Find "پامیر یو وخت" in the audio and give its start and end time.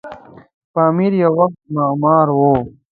0.73-1.57